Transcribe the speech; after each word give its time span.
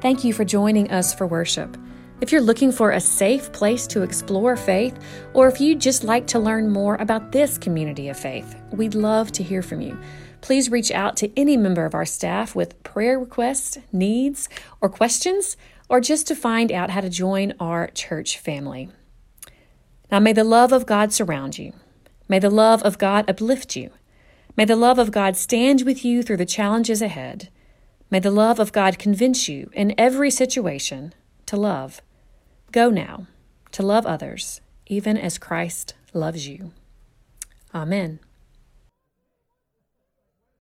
Thank 0.00 0.22
you 0.22 0.32
for 0.32 0.44
joining 0.44 0.90
us 0.92 1.12
for 1.12 1.26
worship. 1.26 1.76
If 2.20 2.32
you're 2.32 2.40
looking 2.40 2.72
for 2.72 2.92
a 2.92 3.00
safe 3.00 3.52
place 3.52 3.86
to 3.88 4.02
explore 4.02 4.56
faith, 4.56 4.98
or 5.34 5.48
if 5.48 5.60
you'd 5.60 5.80
just 5.80 6.02
like 6.02 6.26
to 6.28 6.38
learn 6.38 6.70
more 6.70 6.96
about 6.96 7.30
this 7.32 7.58
community 7.58 8.08
of 8.08 8.18
faith, 8.18 8.56
we'd 8.72 8.94
love 8.94 9.30
to 9.32 9.42
hear 9.42 9.62
from 9.62 9.80
you. 9.80 9.98
Please 10.40 10.70
reach 10.70 10.90
out 10.90 11.16
to 11.16 11.32
any 11.38 11.56
member 11.56 11.84
of 11.84 11.94
our 11.94 12.06
staff 12.06 12.54
with 12.54 12.80
prayer 12.82 13.18
requests, 13.18 13.78
needs, 13.92 14.48
or 14.80 14.88
questions, 14.88 15.56
or 15.88 16.00
just 16.00 16.26
to 16.28 16.34
find 16.36 16.70
out 16.70 16.90
how 16.90 17.00
to 17.00 17.10
join 17.10 17.54
our 17.58 17.88
church 17.88 18.38
family. 18.38 18.88
Now, 20.10 20.20
may 20.20 20.32
the 20.32 20.44
love 20.44 20.72
of 20.72 20.86
God 20.86 21.12
surround 21.12 21.58
you. 21.58 21.72
May 22.28 22.38
the 22.38 22.50
love 22.50 22.82
of 22.82 22.98
God 22.98 23.28
uplift 23.28 23.76
you. 23.76 23.90
May 24.58 24.64
the 24.64 24.74
love 24.74 24.98
of 24.98 25.12
God 25.12 25.36
stand 25.36 25.82
with 25.82 26.04
you 26.04 26.20
through 26.20 26.38
the 26.38 26.44
challenges 26.44 27.00
ahead. 27.00 27.48
May 28.10 28.18
the 28.18 28.32
love 28.32 28.58
of 28.58 28.72
God 28.72 28.98
convince 28.98 29.48
you 29.48 29.70
in 29.72 29.94
every 29.96 30.32
situation 30.32 31.14
to 31.46 31.56
love. 31.56 32.02
Go 32.72 32.90
now 32.90 33.28
to 33.70 33.84
love 33.84 34.04
others, 34.04 34.60
even 34.88 35.16
as 35.16 35.38
Christ 35.38 35.94
loves 36.12 36.48
you. 36.48 36.72
Amen. 37.72 38.18